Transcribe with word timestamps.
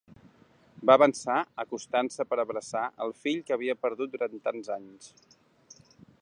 Va 0.89 0.93
avançar 0.99 1.35
acostant-se 1.63 2.25
per 2.31 2.39
abraçar 2.45 2.81
al 3.07 3.13
fill 3.27 3.45
que 3.51 3.55
havia 3.57 3.77
perdut 3.85 4.17
durant 4.17 4.41
tants 4.49 4.73
anys. 4.79 5.13